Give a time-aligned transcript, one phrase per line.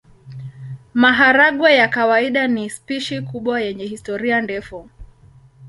[0.93, 4.89] Maharagwe ya kawaida ni spishi kubwa yenye historia ndefu.